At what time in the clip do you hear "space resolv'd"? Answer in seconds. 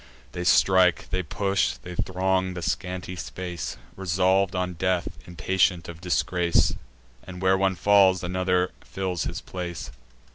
3.15-4.55